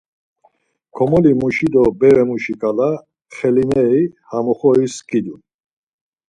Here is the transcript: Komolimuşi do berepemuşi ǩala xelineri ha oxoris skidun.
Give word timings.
Komolimuşi 0.95 1.67
do 1.73 1.83
berepemuşi 1.99 2.53
ǩala 2.61 2.89
xelineri 3.35 4.03
ha 4.29 4.39
oxoris 4.51 4.93
skidun. 4.99 5.41